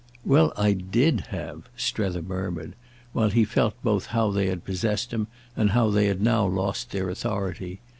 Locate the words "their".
6.89-7.07